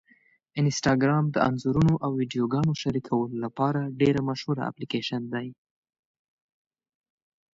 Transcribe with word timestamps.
انسټاګرام 0.61 1.25
د 1.31 1.37
انځورونو 1.49 1.93
او 2.05 2.11
ویډیوګانو 2.19 2.73
شریکولو 2.81 3.35
لپاره 3.45 3.81
ډېره 3.99 4.21
مشهوره 4.29 4.61
اپلیکېشن 4.69 5.21
ده. 5.33 5.41